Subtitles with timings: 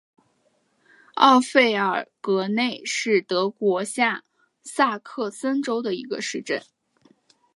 [1.13, 4.23] 奥费尔格内是德国下
[4.63, 6.63] 萨克森州的一个市镇。